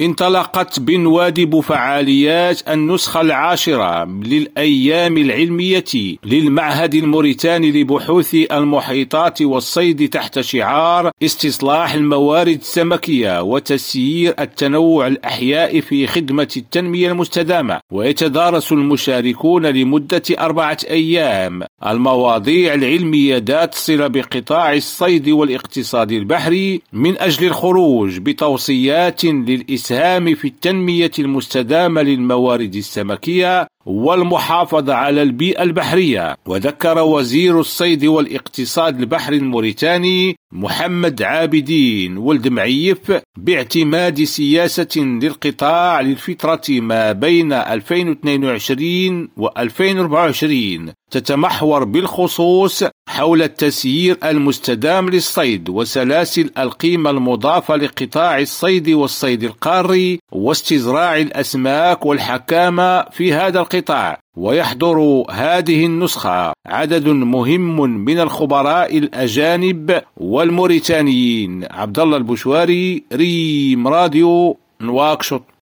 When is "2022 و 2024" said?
47.52-50.92